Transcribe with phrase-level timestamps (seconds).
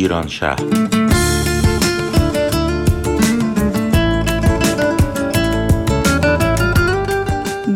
[0.00, 0.56] ایران شهر.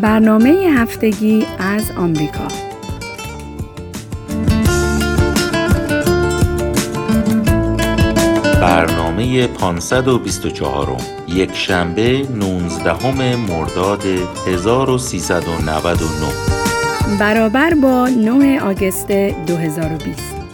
[0.01, 2.47] برنامه هفتگی از آمریکا.
[8.61, 10.97] برنامه 524
[11.27, 14.03] یک شنبه 19 مرداد
[14.47, 16.55] 1399
[17.19, 20.44] برابر با 9 آگست 2020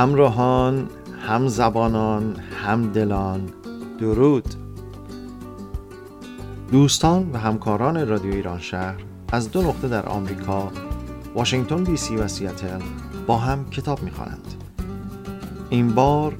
[0.00, 0.88] همراهان
[1.26, 3.50] هم زبانان هم دلان.
[3.98, 4.44] درود.
[6.72, 8.96] دوستان و همکاران رادیو ایران شهر
[9.32, 10.72] از دو نقطه در آمریکا
[11.34, 12.80] واشنگتن دی سی و سیاتل
[13.26, 14.54] با هم کتاب می‌خوانند.
[15.70, 16.34] این بار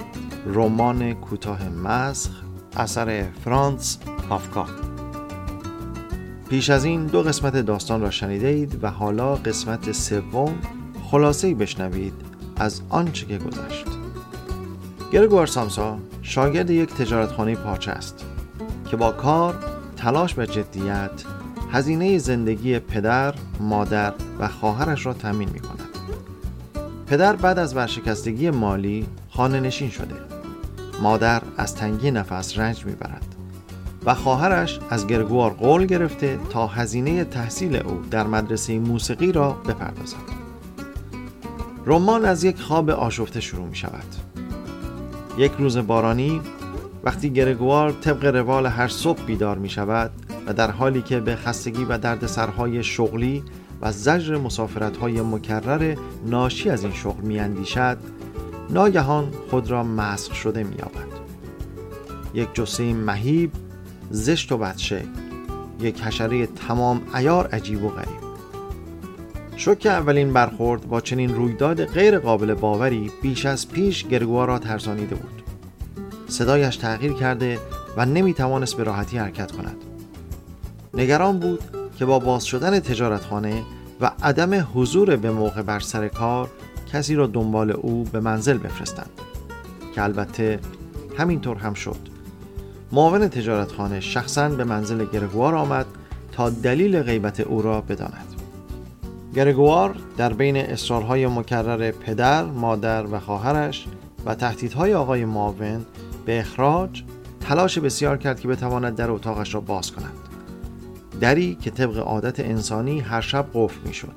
[0.46, 2.30] رمان کوتاه مسخ
[2.76, 4.66] اثر فرانس کافکا.
[6.48, 10.54] پیش از این دو قسمت داستان را شنیده اید و حالا قسمت سوم
[11.10, 12.29] خلاصه بشنوید.
[12.60, 13.86] از آنچه که گذشت
[15.12, 18.24] گرگوار سامسا شاگرد یک تجارتخانه پارچه است
[18.90, 19.54] که با کار
[19.96, 21.10] تلاش و جدیت
[21.72, 25.88] هزینه زندگی پدر، مادر و خواهرش را تمین می کند.
[27.06, 30.16] پدر بعد از ورشکستگی مالی خانه نشین شده.
[31.02, 33.34] مادر از تنگی نفس رنج می‌برد
[34.04, 40.39] و خواهرش از گرگوار قول گرفته تا هزینه تحصیل او در مدرسه موسیقی را بپردازد.
[41.86, 44.04] رمان از یک خواب آشفته شروع می شود.
[45.38, 46.40] یک روز بارانی
[47.04, 50.10] وقتی گرگوار طبق روال هر صبح بیدار می شود
[50.46, 53.42] و در حالی که به خستگی و درد سرهای شغلی
[53.80, 55.96] و زجر مسافرت های مکرر
[56.26, 57.98] ناشی از این شغل می اندیشد
[58.70, 61.10] ناگهان خود را مسخ شده می یابد.
[62.34, 63.52] یک جسه مهیب
[64.10, 65.04] زشت و بدشه
[65.80, 68.29] یک حشره تمام ایار عجیب و غریب.
[69.60, 75.14] شوک اولین برخورد با چنین رویداد غیر قابل باوری بیش از پیش گرگوا را ترسانیده
[75.14, 75.42] بود.
[76.28, 77.58] صدایش تغییر کرده
[77.96, 79.76] و نمی توانست به راحتی حرکت کند.
[80.94, 81.60] نگران بود
[81.98, 83.62] که با باز شدن تجارتخانه
[84.00, 86.50] و عدم حضور به موقع بر سر کار
[86.92, 89.10] کسی را دنبال او به منزل بفرستند.
[89.94, 90.58] که البته
[91.18, 91.98] همینطور هم شد.
[92.92, 95.86] معاون تجارتخانه شخصا به منزل گرگوار آمد
[96.32, 98.29] تا دلیل غیبت او را بداند.
[99.34, 103.86] گرگوار در بین اصرارهای مکرر پدر، مادر و خواهرش
[104.26, 105.86] و تهدیدهای آقای معاون
[106.26, 107.02] به اخراج
[107.40, 110.12] تلاش بسیار کرد که بتواند در اتاقش را باز کند.
[111.20, 114.14] دری که طبق عادت انسانی هر شب قفل می شد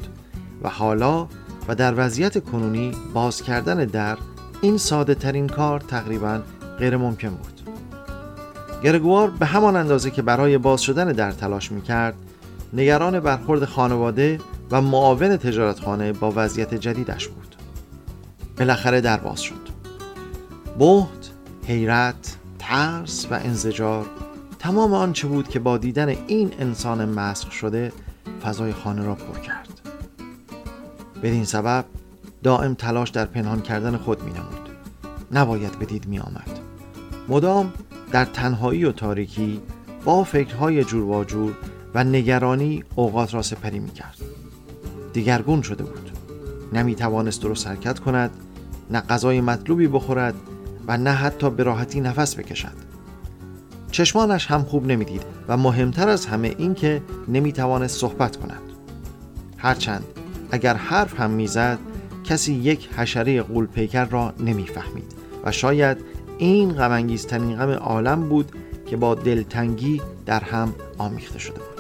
[0.64, 1.28] و حالا
[1.68, 4.18] و در وضعیت کنونی باز کردن در
[4.62, 6.42] این ساده ترین کار تقریبا
[6.80, 7.62] غیر ممکن بود.
[8.84, 12.16] گرگوار به همان اندازه که برای باز شدن در تلاش می کرد
[12.74, 14.40] نگران برخورد خانواده
[14.72, 17.56] و معاون تجارتخانه با وضعیت جدیدش بود.
[18.58, 19.74] بالاخره در باز شد.
[20.80, 21.32] بهت،
[21.68, 24.06] حیرت، ترس و انزجار
[24.60, 27.92] تمام آنچه بود که با دیدن این انسان مسخ شده
[28.44, 29.70] فضای خانه را پر کرد.
[31.24, 31.86] بدین سبب
[32.44, 34.70] دائم تلاش در پنهان کردن خود می نمود
[35.32, 36.60] نباید به دید می آمد
[37.30, 37.74] مدام
[38.12, 39.62] در تنهایی و تاریکی
[40.06, 41.54] با فکرهای جور
[41.96, 44.18] و نگرانی اوقات را سپری می کرد
[45.14, 46.12] دیگرگون شده بود.
[46.74, 48.32] نمی توانست درست حرکت کند
[48.92, 50.36] نه غذای مطلوبی بخورد
[50.88, 52.94] و نه حتی به راحتی نفس بکشد.
[53.92, 58.62] چشمانش هم خوب نمی‌دید و مهمتر از همه این که نمی توانست صحبت کند.
[59.58, 60.04] هرچند
[60.52, 61.80] اگر حرف هم می‌زد
[62.24, 65.14] کسی یک حشره قول پیکر را نمی‌فهمید
[65.44, 65.98] و شاید
[66.38, 68.52] این غمانگیزترین غم عالم بود
[68.86, 71.73] که با دلتنگی در هم آمیخته شده بود.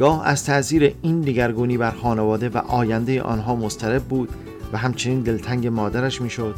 [0.00, 4.28] گاه از تاثیر این دیگرگونی بر خانواده و آینده آنها مضطرب بود
[4.72, 6.54] و همچنین دلتنگ مادرش می‌شد.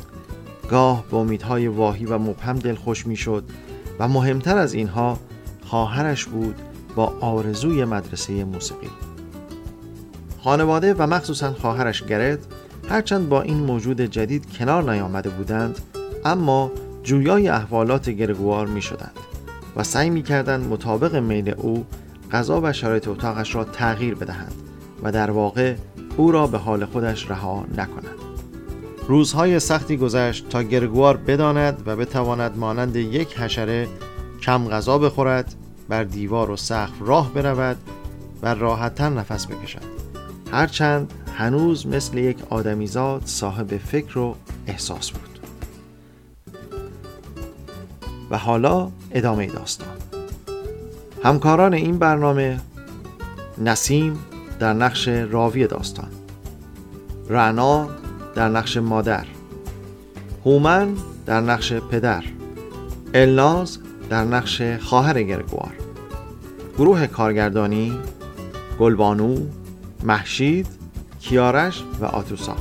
[0.70, 3.44] گاه با امیدهای واهی و مبهم دلخوش می‌شد
[3.98, 5.18] و مهمتر از اینها
[5.64, 6.54] خواهرش بود
[6.96, 8.90] با آرزوی مدرسه موسیقی.
[10.40, 12.38] خانواده و مخصوصا خواهرش گرت
[12.88, 15.78] هرچند با این موجود جدید کنار نیامده بودند
[16.24, 16.70] اما
[17.02, 19.16] جویای احوالات گرگوار می شدند
[19.76, 21.86] و سعی می کردند مطابق میل او
[22.32, 24.54] غذا و شرایط اتاقش را تغییر بدهند
[25.02, 25.74] و در واقع
[26.16, 28.22] او را به حال خودش رها نکنند.
[29.08, 33.88] روزهای سختی گذشت تا گرگوار بداند و بتواند مانند یک حشره
[34.42, 35.54] کم غذا بخورد
[35.88, 37.76] بر دیوار و سقف راه برود
[38.42, 40.02] و راحتتر نفس بکشد.
[40.52, 44.36] هرچند هنوز مثل یک آدمیزاد صاحب فکر و
[44.66, 45.38] احساس بود.
[48.30, 50.11] و حالا ادامه داستان.
[51.24, 52.60] همکاران این برنامه
[53.58, 54.18] نسیم
[54.58, 56.08] در نقش راوی داستان
[57.28, 57.88] رعنا
[58.34, 59.26] در نقش مادر
[60.44, 60.88] هومن
[61.26, 62.24] در نقش پدر
[63.14, 63.78] الناز
[64.10, 65.72] در نقش خواهر گرگوار
[66.78, 67.98] گروه کارگردانی
[68.78, 69.36] گلبانو
[70.02, 70.66] محشید
[71.20, 72.56] کیارش و آتوسا.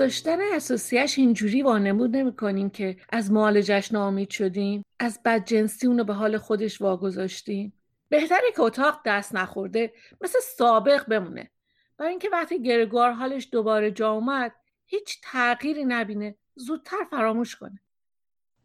[0.00, 6.14] برداشتن اساسیش اینجوری وانمود نمی کنیم که از معالجش ناامید شدیم از بدجنسی اونو به
[6.14, 7.72] حال خودش واگذاشتیم.
[8.08, 11.50] بهتره که اتاق دست نخورده مثل سابق بمونه.
[11.98, 14.52] برای اینکه وقتی گرگوار حالش دوباره جا اومد
[14.86, 17.80] هیچ تغییری نبینه زودتر فراموش کنه.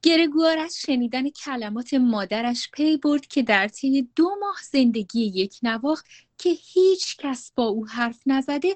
[0.01, 6.05] گرگوار از شنیدن کلمات مادرش پی برد که در طی دو ماه زندگی یک نواخت
[6.37, 8.75] که هیچ کس با او حرف نزده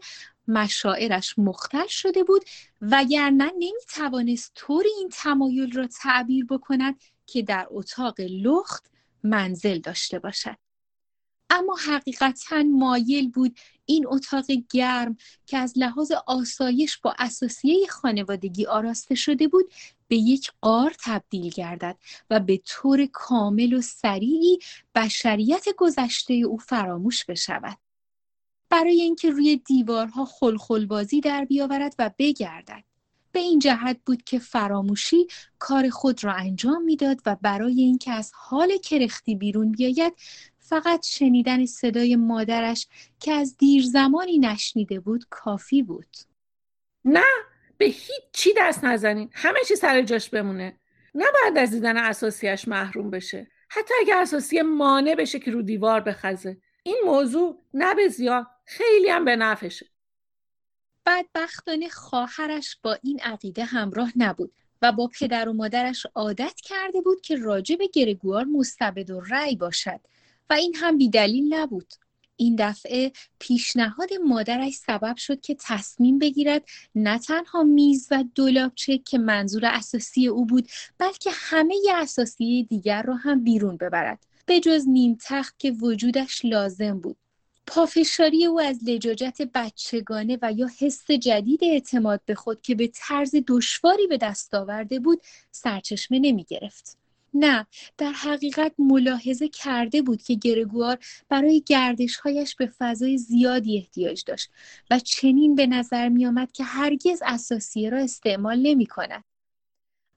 [0.50, 2.46] مشاعرش مختل شده بود
[2.82, 8.92] وگرنه نمی‌توانست طوری این تمایل را تعبیر بکند که در اتاق لخت
[9.24, 10.56] منزل داشته باشد.
[11.50, 19.16] اما حقیقتا مایل بود این اتاق گرم که از لحاظ آسایش با اساسیه خانوادگی آراسته
[19.16, 19.74] شده بود
[20.08, 21.98] به یک قار تبدیل گردد
[22.30, 24.60] و به طور کامل و سریعی
[24.96, 27.89] بشریت گذشته او فراموش بشود.
[28.70, 32.84] برای اینکه روی دیوارها خلخلبازی در بیاورد و بگردد.
[33.32, 35.28] به این جهت بود که فراموشی
[35.60, 40.14] کار خود را انجام می‌داد و برای اینکه از حال کرختی بیرون بیاید
[40.58, 42.88] فقط شنیدن صدای مادرش
[43.20, 46.16] که از دیر زمانی نشنیده بود کافی بود.
[47.06, 47.24] نه
[47.78, 49.30] به هیچ چی دست نزنین.
[49.34, 50.80] همه چی سر جاش بمونه.
[51.16, 53.48] نه بعد از دیدن اساسیش محروم بشه.
[53.70, 56.58] حتی اگه اساسی مانع بشه که رو دیوار بخزه.
[56.84, 59.86] این موضوع نه به زیان خیلی هم به نفشه
[61.06, 64.52] بدبختانه خواهرش با این عقیده همراه نبود
[64.82, 69.56] و با پدر و مادرش عادت کرده بود که راجع به گرگوار مستبد و رأی
[69.56, 70.00] باشد
[70.50, 71.94] و این هم بیدلیل نبود.
[72.36, 76.64] این دفعه پیشنهاد مادرش سبب شد که تصمیم بگیرد
[76.96, 83.02] نه تنها میز و دولابچه که منظور اساسی او بود بلکه همه ی اساسی دیگر
[83.02, 84.26] را هم بیرون ببرد.
[84.46, 87.18] به جز نیم تخت که وجودش لازم بود.
[87.70, 93.36] پافشاری او از لجاجت بچگانه و یا حس جدید اعتماد به خود که به طرز
[93.48, 95.22] دشواری به دست آورده بود
[95.52, 96.98] سرچشمه نمی گرفت.
[97.34, 100.98] نه در حقیقت ملاحظه کرده بود که گرگوار
[101.30, 104.50] برای گردشهایش به فضای زیادی احتیاج داشت
[104.92, 109.24] و چنین به نظر می آمد که هرگز اساسیه را استعمال نمی کند.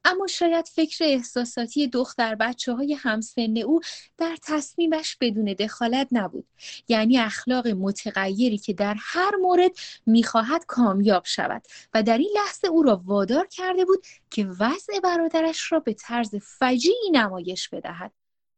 [0.05, 3.81] اما شاید فکر احساساتی دختر بچه های همسن او
[4.19, 6.47] در تصمیمش بدون دخالت نبود.
[6.89, 9.71] یعنی اخلاق متغیری که در هر مورد
[10.07, 11.63] می‌خواهد کامیاب شود
[11.95, 16.35] و در این لحظه او را وادار کرده بود که وضع برادرش را به طرز
[16.35, 18.13] فجیعی نمایش بدهد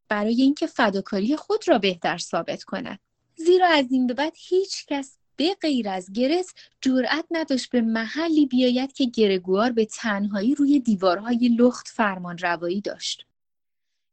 [0.08, 2.98] برای اینکه فداکاری خود را بهتر ثابت کند.
[3.36, 8.46] زیرا از این به بعد هیچ کس به غیر از گرس جرأت نداشت به محلی
[8.46, 13.26] بیاید که گرگوار به تنهایی روی دیوارهای لخت فرمان روایی داشت.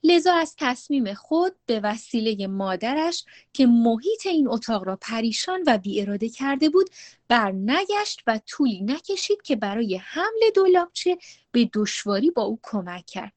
[0.04, 6.02] لذا از تصمیم خود به وسیله مادرش که محیط این اتاق را پریشان و بی
[6.02, 6.90] اراده کرده بود
[7.28, 11.18] بر نگشت و طولی نکشید که برای حمل دولابچه
[11.52, 13.34] به دشواری با او کمک کرد.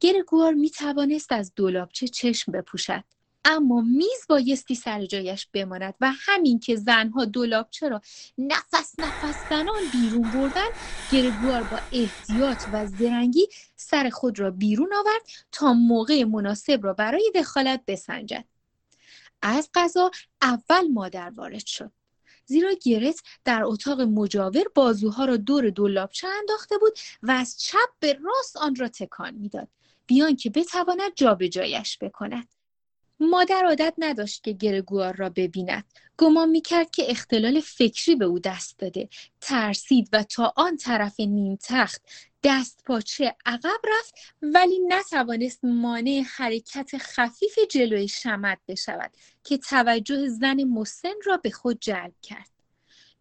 [0.00, 3.04] گرگوار می توانست از دولابچه چشم بپوشد.
[3.50, 8.00] اما میز بایستی سر جایش بماند و همین که زنها دولابچه را
[8.38, 10.68] نفس نفس زنان بیرون بردن
[11.08, 17.32] گرگوار با احتیاط و زرنگی سر خود را بیرون آورد تا موقع مناسب را برای
[17.34, 18.44] دخالت بسنجد.
[19.42, 20.10] از غذا
[20.42, 21.92] اول مادر وارد شد.
[22.44, 28.12] زیرا گرت در اتاق مجاور بازوها را دور دولابچه انداخته بود و از چپ به
[28.12, 29.68] راست آن را تکان می‌داد.
[30.06, 32.48] بیان که بتواند جابجایش بکند.
[33.20, 35.84] مادر عادت نداشت که گرگوار را ببیند.
[36.18, 39.08] گمان می‌کرد که اختلال فکری به او دست داده.
[39.40, 42.02] ترسید و تا آن طرف نیم تخت
[42.42, 49.10] دست پاچه عقب رفت ولی نتوانست مانع حرکت خفیف جلوی شمد بشود
[49.44, 52.50] که توجه زن مسن را به خود جلب کرد.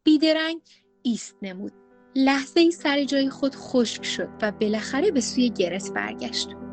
[0.04, 0.62] بیدرنگ
[1.02, 1.74] ایست نمود.
[2.16, 6.67] لحظه ای سر جای خود خشک شد و بالاخره به سوی گرت برگشت.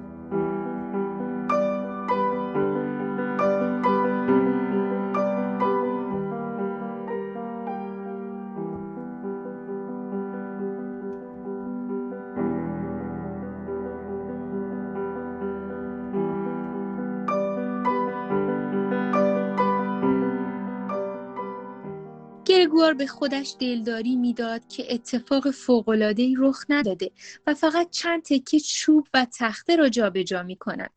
[22.74, 27.10] گرگوار به خودش دلداری می‌داد که اتفاق فوق‌العاده‌ای رخ نداده
[27.46, 30.90] و فقط چند تکه چوب و تخته را جابجا می‌کند.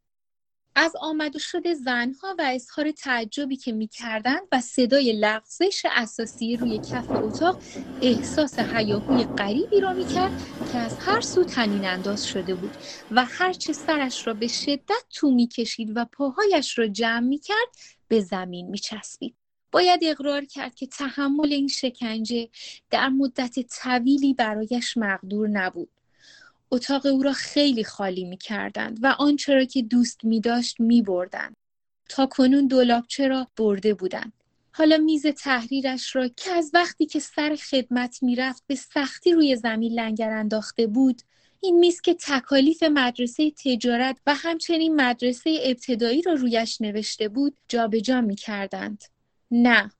[0.75, 6.79] از آمد و شد زنها و اظهار تعجبی که می‌کردند و صدای لغزش اساسی روی
[6.79, 7.61] کف اتاق
[8.01, 10.33] احساس حیاهوی غریبی را می‌کرد
[10.65, 12.77] که از هر سو تنین انداز شده بود
[13.11, 17.69] و هرچه سرش را به شدت تو می‌کشید و پاهایش را جمع می‌کرد
[18.07, 19.35] به زمین میچسبید
[19.71, 22.49] باید اقرار کرد که تحمل این شکنجه
[22.89, 25.89] در مدت طویلی برایش مقدور نبود.
[26.71, 31.01] اتاق او را خیلی خالی می کردند و آنچه را که دوست می داشت می
[31.01, 31.55] بردند.
[32.09, 34.33] تا کنون دولابچه را برده بودند.
[34.71, 39.93] حالا میز تحریرش را که از وقتی که سر خدمت می‌رفت به سختی روی زمین
[39.93, 41.21] لنگر انداخته بود
[41.61, 48.21] این میز که تکالیف مدرسه تجارت و همچنین مدرسه ابتدایی را رویش نوشته بود جابجا
[48.21, 49.03] می کردند.
[49.51, 49.91] نه.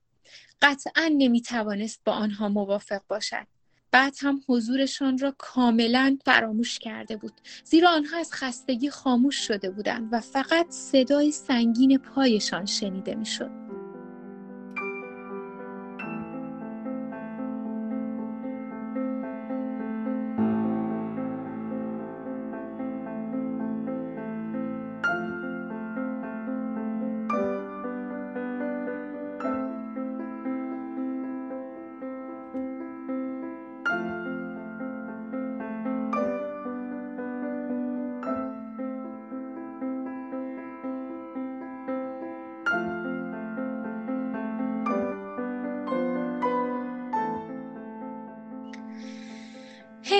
[0.61, 3.47] قطعا نمی‌توانست با آنها موافق باشد.
[3.91, 7.33] بعد هم حضورشان را کاملا فراموش کرده بود.
[7.63, 13.66] زیرا آنها از خستگی خاموش شده بودند و فقط صدای سنگین پایشان شنیده می‌شد.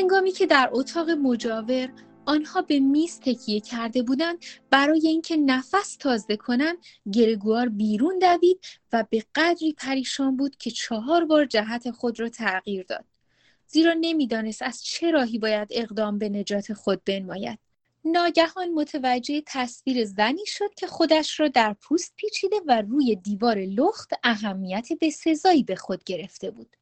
[0.08, 1.90] هنگامی که در اتاق مجاور
[2.26, 4.38] آنها به میز تکیه کرده بودند
[4.70, 6.78] برای اینکه نفس تازه کنند
[7.14, 8.60] گرگوار بیرون دوید
[8.94, 13.06] و به قدری پریشان بود که چهار بار جهت خود را تغییر داد.
[13.68, 17.60] زیرا نمی‌دانست از چه راهی باید اقدام به نجات خود بنماید.
[18.06, 24.14] ناگهان متوجه تصویر زنی شد که خودش را در پوست پیچیده و روی دیوار لخت
[24.24, 26.78] اهمیت به سزایی به خود گرفته بود.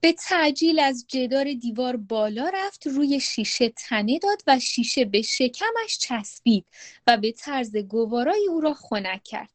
[0.00, 5.98] به تعجیل از جدار دیوار بالا رفت روی شیشه تنه داد و شیشه به شکمش
[6.00, 6.66] چسبید
[7.06, 9.50] و به طرز گوارای او را خنک کرد.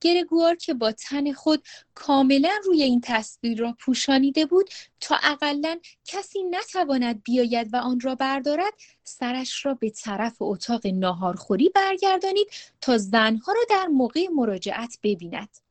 [0.00, 1.62] گرگوار که با تن خود
[1.94, 8.14] کاملا روی این تصویر را پوشانیده بود تا اقلا کسی نتواند بیاید و آن را
[8.14, 8.72] بردارد
[9.04, 12.46] سرش را به طرف اتاق ناهارخوری برگردانید
[12.80, 15.63] تا زنها را در موقع مراجعت ببیند.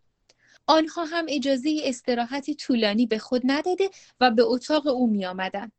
[0.68, 3.90] آنها هم اجازه استراحت طولانی به خود نداده
[4.20, 5.72] و به اتاق او می آمدن.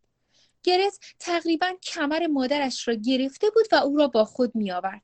[0.63, 5.03] گرت تقریبا کمر مادرش را گرفته بود و او را با خود می آورد.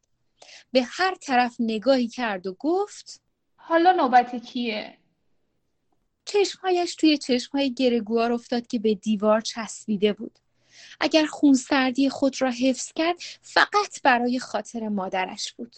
[0.73, 3.21] به هر طرف نگاهی کرد و گفت
[3.57, 4.97] حالا نوبت کیه؟
[6.25, 10.39] چشمهایش توی چشمهای گرگوار افتاد که به دیوار چسبیده بود.
[11.01, 15.77] اگر خونسردی خود را حفظ کرد فقط برای خاطر مادرش بود.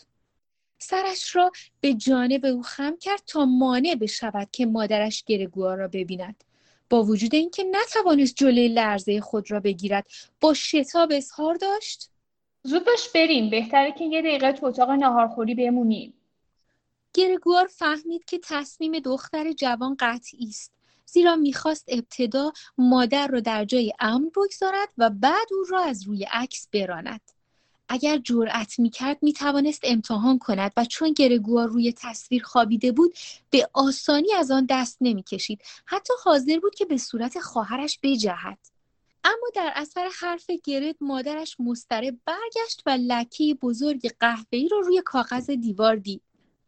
[0.82, 6.44] سرش را به جانب او خم کرد تا مانع بشود که مادرش گرگوار را ببیند.
[6.90, 10.06] با وجود اینکه نتوانست جلوی لرزه خود را بگیرد
[10.40, 12.10] با شتاب اظهار داشت.
[12.62, 16.14] زود باش بریم بهتره که یه دقیقه تو اتاق ناهارخوری بمونیم.
[17.14, 20.72] گرگوار فهمید که تصمیم دختر جوان قطعی است
[21.06, 26.26] زیرا می‌خواست ابتدا مادر را در جای امن بگذارد و بعد او را از روی
[26.32, 27.20] عکس براند.
[27.92, 33.14] اگر جرأت می‌کرد می‌توانست امتحان کند و چون گرگوار روی تصویر خوابیده بود
[33.50, 35.62] به آسانی از آن دست نمی‌کشید.
[35.86, 38.58] حتی حاضر بود که به صورت خواهرش بجهد.
[39.24, 45.02] اما در اثر حرف گرد مادرش مسترب برگشت و لکه بزرگ قهوه‌ای را رو روی
[45.04, 46.22] کاغذ دیوار دید.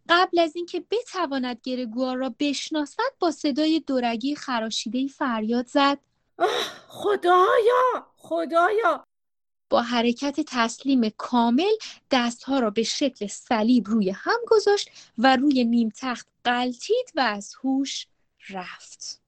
[0.09, 5.99] قبل از اینکه بتواند گرگوار را بشناسد با صدای دورگی خراشیده فریاد زد.
[6.89, 8.07] خدایا!
[8.17, 9.05] خدایا!
[9.75, 11.73] با حرکت تسلیم کامل
[12.11, 17.55] دستها را به شکل صلیب روی هم گذاشت و روی نیم تخت قلتید و از
[17.63, 18.07] هوش
[18.51, 19.24] رفت.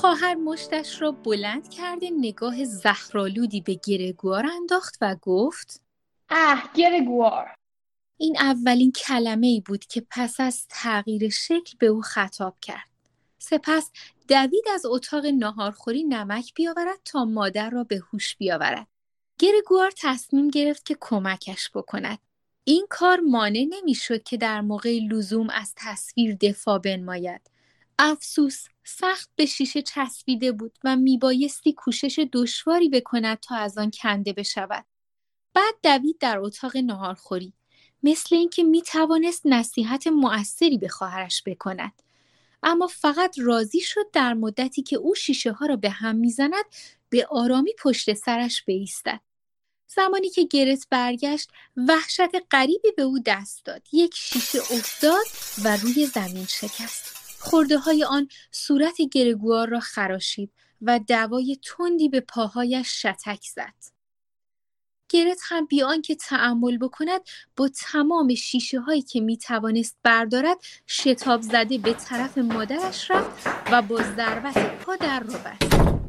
[0.00, 5.82] خواهر مشتش را بلند کرده نگاه زهرالودی به گرگوار انداخت و گفت
[6.30, 7.54] اه گرگوار.
[8.16, 12.88] این اولین کلمه ای بود که پس از تغییر شکل به او خطاب کرد.
[13.38, 13.90] سپس
[14.28, 18.86] دوید از اتاق ناهارخوری نمک بیاورد تا مادر را به هوش بیاورد.
[19.38, 22.18] گرگوار تصمیم گرفت که کمکش بکند.
[22.64, 27.50] این کار مانع نمی‌شد که در موقع لزوم از تصویر دفاع بنماید.
[27.98, 34.32] افسوس سخت به شیشه چسبیده بود و میبایستی کوشش دشواری بکند تا از آن کنده
[34.32, 34.86] بشود.
[35.54, 37.52] بعد دوید در اتاق نهارخوری
[38.02, 41.92] مثل اینکه می‌توانست نصیحت مؤثری به خواهرش بکند.
[42.62, 46.64] اما فقط راضی شد در مدتی که او شیشه ها را به هم می‌زند
[47.08, 49.20] به آرامی پشت سرش بایستد
[49.94, 53.82] زمانی که گرت برگشت وحشت غریبی به او دست داد.
[53.92, 55.26] یک شیشه افتاد
[55.64, 57.19] و روی زمین شکست.
[57.40, 63.74] خورده های آن صورت گرگوار را خراشید و دوای تندی به پاهایش شتک زد.
[65.08, 67.20] گرت هم بیان که تعمل بکند
[67.56, 70.56] با تمام شیشه هایی که می توانست بردارد
[70.88, 76.00] شتاب زده به طرف مادرش رفت و با ضربت پا در رو بست.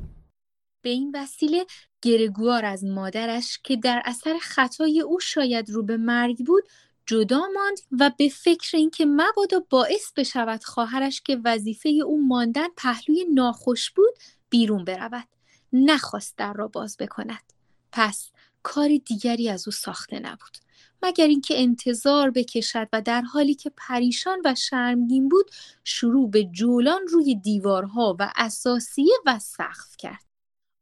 [0.82, 1.66] به این وسیله
[2.02, 6.64] گرگوار از مادرش که در اثر خطای او شاید رو به مرگ بود
[7.12, 13.26] جدا ماند و به فکر اینکه مبادا باعث بشود خواهرش که وظیفه او ماندن پهلوی
[13.34, 14.14] ناخوش بود
[14.50, 15.28] بیرون برود.
[15.74, 17.54] نخواست در را باز بکند.
[17.92, 18.32] پس
[18.64, 20.58] کار دیگری از او ساخته نبود.
[21.04, 25.52] مگر اینکه انتظار بکشد و در حالی که پریشان و شرمگین بود
[25.84, 30.26] شروع به جولان روی دیوارها و اساسیه و سقف کرد.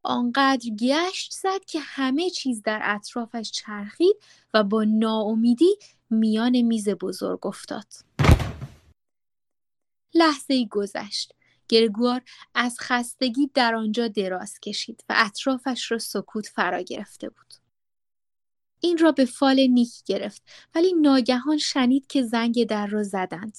[0.03, 4.15] آنقدر گشت زد که همه چیز در اطرافش چرخید
[4.53, 5.77] و با ناامیدی
[6.09, 7.85] میان میز بزرگ افتاد.
[10.13, 11.33] لحظه ای گذشت.
[11.67, 12.21] گرگوار
[12.55, 17.53] از خستگی در آنجا دراز کشید و اطرافش را سکوت فرا گرفته بود.
[18.79, 20.43] این را به فال نیک گرفت
[20.75, 23.57] ولی ناگهان شنید که زنگ در را زدند.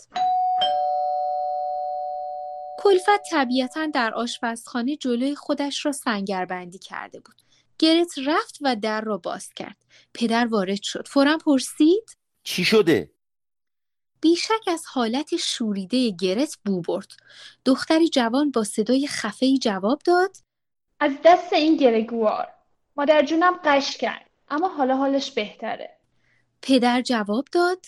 [2.78, 7.42] کلفت طبیعتا در آشپزخانه جلوی خودش را سنگربندی کرده بود.
[7.78, 9.76] گرت رفت و در را باز کرد.
[10.14, 11.08] پدر وارد شد.
[11.08, 13.10] فورا پرسید چی شده؟
[14.20, 17.08] بیشک از حالت شوریده گرت بو برد.
[17.64, 20.36] دختری جوان با صدای خفهی جواب داد.
[21.00, 22.48] از دست این گرگوار.
[22.96, 25.96] مادر جونم قش کرد اما حالا حالش بهتره.
[26.62, 27.86] پدر جواب داد.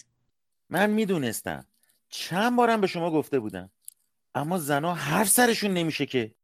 [0.68, 1.66] من می‌دونستم.
[2.08, 3.70] چند بارم به شما گفته بودم
[4.34, 6.34] اما زنا هر سرشون نمیشه که.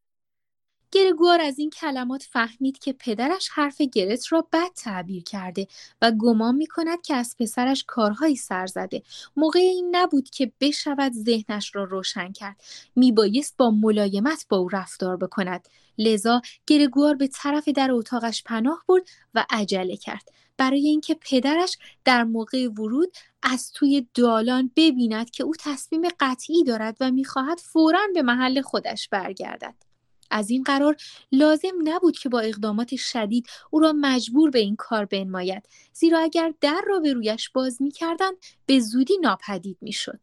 [0.92, 5.66] گرگوار از این کلمات فهمید که پدرش حرف گرت را بد تعبیر کرده
[6.03, 9.03] و گمان می کند که از پسرش کارهایی سر زده.
[9.37, 12.61] موقع این نبود که بشود ذهنش را روشن کرد.
[12.96, 15.68] می بایست با ملایمت با او رفتار بکند.
[15.98, 19.03] لذا گرگوار به طرف در اتاقش پناه برد
[19.35, 20.29] و عجله کرد.
[20.57, 26.96] برای اینکه پدرش در موقع ورود از توی دالان ببیند که او تصمیم قطعی دارد
[27.01, 29.88] و می‌خواهد فورا به محل خودش برگردد.
[30.31, 30.97] از این قرار
[31.33, 36.55] لازم نبود که با اقدامات شدید او را مجبور به این کار بنماید زیرا اگر
[36.61, 38.37] در را به رویش باز می‌کردند
[38.67, 40.21] به زودی ناپدید می‌شد.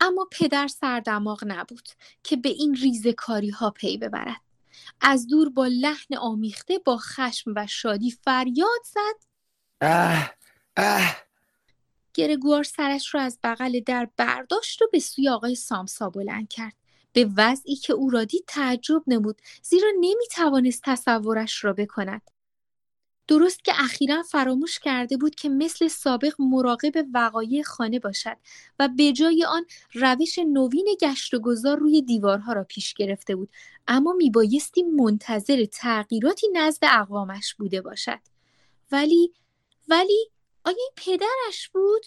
[0.00, 1.88] اما پدر سردماغ نبود
[2.22, 4.40] که به این ریزکاری ها پی ببرد.
[5.00, 9.26] از دور با لحن آمیخته با خشم و شادی فریاد زد.
[9.80, 10.34] اه
[10.76, 11.16] اه.
[12.14, 16.74] گرگوار سرش رو از بغل در برداشت و به سوی آقای سامسا بلند کرد.
[17.18, 22.22] به وضعی که او را دید تعجب نمود زیرا نمی توانست تصورش را بکند.
[23.28, 28.36] درست که اخیرا فراموش کرده بود که مثل سابق مراقب وقایع خانه باشد
[28.78, 33.48] و به جای آن روش نوین گشت و گذار روی دیوارها را پیش گرفته بود
[33.88, 38.20] اما میبایستی منتظر تغییراتی نزد اقوامش بوده باشد.
[38.92, 39.32] ولی
[39.88, 40.30] ولی
[40.64, 42.06] آیا این پدرش بود؟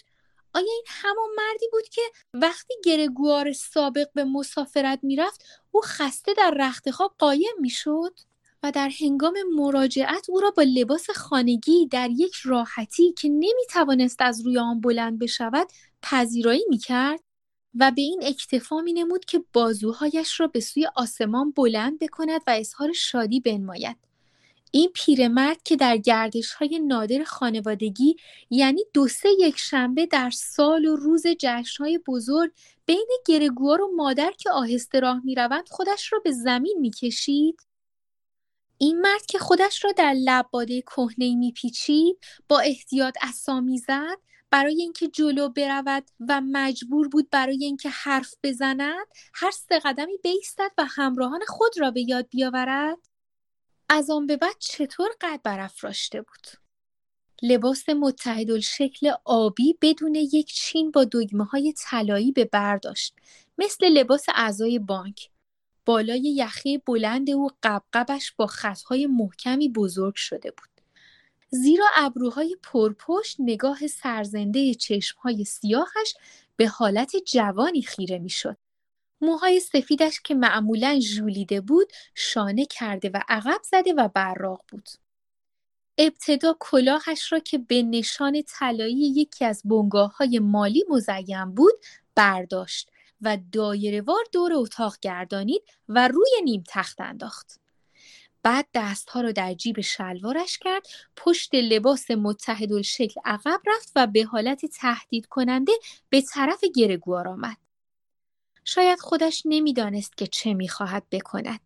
[0.54, 2.02] آیا این همان مردی بود که
[2.34, 8.18] وقتی گرگوار سابق به مسافرت می‌رفت او خسته در رخت خواب قایم می‌شد
[8.62, 14.22] و در هنگام مراجعت او را با لباس خانگی در یک راحتی که نمی توانست
[14.22, 15.68] از روی آن بلند بشود
[16.02, 17.20] پذیرایی می کرد
[17.74, 22.50] و به این اکتفا می نمود که بازوهایش را به سوی آسمان بلند بکند و
[22.50, 24.11] اظهار شادی بنماید.
[24.74, 28.16] این پیرمرد که در گردش های نادر خانوادگی
[28.50, 32.52] یعنی دو سه یک شنبه در سال و روز جشن های بزرگ
[32.86, 37.60] بین گرگوار و مادر که آهسته راه می روند خودش را به زمین می کشید
[38.78, 44.18] این مرد که خودش را در لباده کهنه میپیچید با احتیاط اسامی زد
[44.50, 50.70] برای اینکه جلو برود و مجبور بود برای اینکه حرف بزند هر سه قدمی بیستد
[50.78, 53.11] و همراهان خود را به یاد بیاورد.
[53.88, 56.46] از آن به بعد چطور قد برافراشته بود
[57.42, 57.84] لباس
[58.62, 63.14] شکل آبی بدون یک چین با دگمه های طلایی به برداشت
[63.58, 65.30] مثل لباس اعضای بانک
[65.84, 70.68] بالای یخی بلند او قبقبش با خطهای محکمی بزرگ شده بود.
[71.50, 76.14] زیرا ابروهای پرپشت نگاه سرزنده چشمهای سیاهش
[76.56, 78.56] به حالت جوانی خیره می‌شد.
[79.22, 84.88] موهای سفیدش که معمولا ژولیده بود شانه کرده و عقب زده و براق بود.
[85.98, 91.74] ابتدا کلاهش را که به نشان طلایی یکی از بنگاه های مالی مزین بود
[92.14, 93.38] برداشت و
[94.06, 97.60] وار دور اتاق گردانید و روی نیم تخت انداخت.
[98.42, 102.06] بعد دستها را در جیب شلوارش کرد پشت لباس
[102.84, 105.72] شکل عقب رفت و به حالت تهدید کننده
[106.08, 107.61] به طرف گرگوار آمد.
[108.64, 111.60] شاید خودش نمی‌دانست که چه می‌خواهد بکند.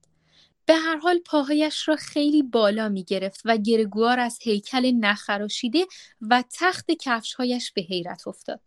[0.67, 5.87] به هر حال پاهایش را خیلی بالا می گرفت و گرگوار از هیکل نخراشیده
[6.21, 8.61] و تخت کفشهایش به حیرت افتاد.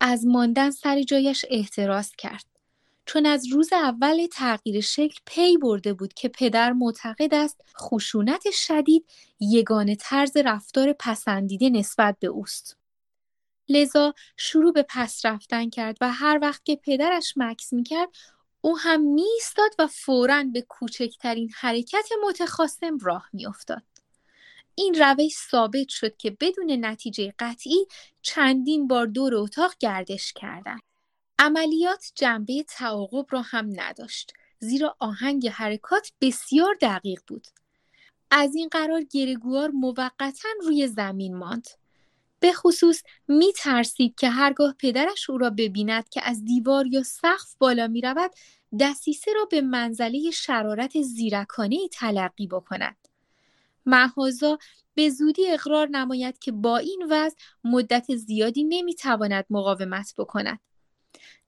[0.00, 2.44] از ماندن سر جایش احتراز کرد
[3.06, 9.06] چون از روز اول تغییر شکل پی برده بود که پدر معتقد است خشونت شدید
[9.40, 12.76] یگانه طرز رفتار پسندیده نسبت به اوست.
[13.68, 18.08] لذا شروع به پس رفتن کرد و هر وقت که پدرش مکس می‌کرد
[18.60, 23.82] او هم میستاد و فوراً به کوچکترین حرکت متخاصم راه میافتاد.
[24.74, 27.86] این روش ثابت شد که بدون نتیجه قطعی
[28.22, 30.80] چندین بار دور اتاق گردش کردند.
[31.38, 37.46] عملیات جنبه تعاقب را هم نداشت زیرا آهنگ حرکات بسیار دقیق بود.
[38.30, 41.68] از این قرار گرگوار موقتا روی زمین ماند.
[42.42, 47.54] به خصوص می ترسید که هرگاه پدرش او را ببیند که از دیوار یا سقف
[47.58, 48.30] بالا می رود
[48.80, 53.08] دسیسه را به منزله شرارت زیرکانه تلقی بکند.
[53.86, 54.58] محازا
[54.94, 60.58] به زودی اقرار نماید که با این وضع مدت زیادی نمی‌تواند مقاومت بکند.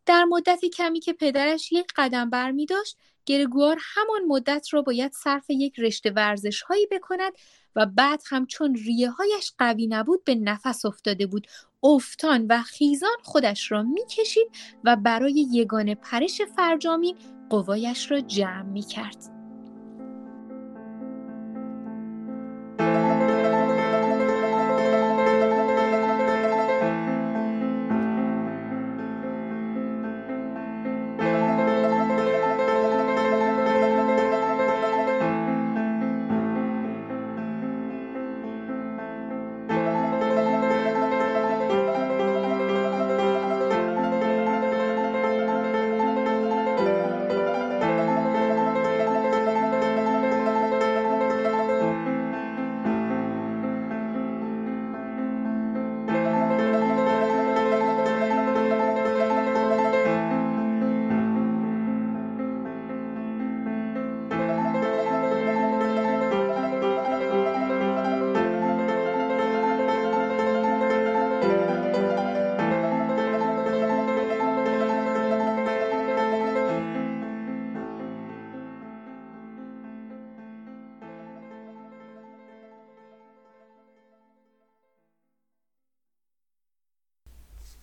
[0.07, 5.13] در مدت کمی که پدرش یک قدم بر می داشت، گرگوار همان مدت را باید
[5.13, 7.33] صرف یک رشته ورزش هایی بکند
[7.77, 11.47] و بعد هم چون ریه هایش قوی نبود به نفس افتاده بود
[11.83, 14.51] افتان و خیزان خودش را می‌کشید
[14.85, 17.17] و برای یگان پرش فرجامین
[17.51, 19.34] قوایش را جمع می کرد.